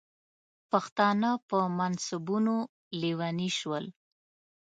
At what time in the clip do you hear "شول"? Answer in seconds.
3.59-3.85